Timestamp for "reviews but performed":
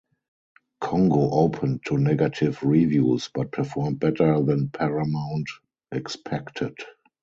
2.63-3.99